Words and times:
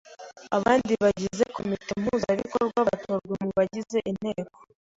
Abandi 0.57 0.91
bagize 1.03 1.43
Komite 1.55 1.91
Mpuzabikorwa 2.01 2.79
batorwa 2.87 3.33
mu 3.43 3.49
bagize 3.57 3.97
Inteko 4.11 4.57